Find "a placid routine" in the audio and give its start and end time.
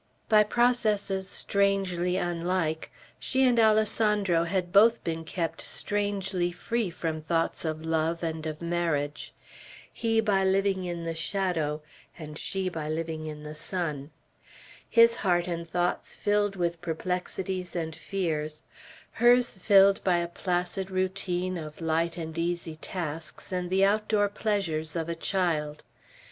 20.17-21.59